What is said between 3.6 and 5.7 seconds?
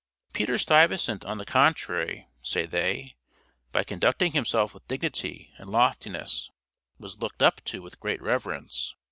by conducting himself with dignity and